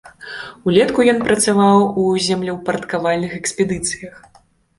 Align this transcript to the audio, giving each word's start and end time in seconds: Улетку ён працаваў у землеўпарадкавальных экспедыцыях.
Улетку 0.69 1.03
ён 1.13 1.19
працаваў 1.27 1.77
у 2.05 2.07
землеўпарадкавальных 2.29 3.37
экспедыцыях. 3.41 4.19